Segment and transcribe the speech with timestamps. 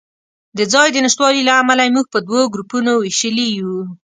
[0.57, 3.73] د ځای د نشتوالي له امله یې موږ په دوو ګروپونو وېشلي یو.